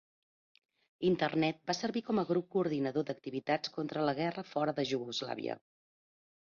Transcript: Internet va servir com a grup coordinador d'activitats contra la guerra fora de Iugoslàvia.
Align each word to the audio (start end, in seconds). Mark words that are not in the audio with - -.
Internet 1.09 1.59
va 1.71 1.75
servir 1.81 2.03
com 2.09 2.23
a 2.23 2.25
grup 2.31 2.49
coordinador 2.57 3.07
d'activitats 3.11 3.75
contra 3.79 4.09
la 4.11 4.19
guerra 4.25 4.49
fora 4.57 4.79
de 4.83 4.91
Iugoslàvia. 4.95 5.63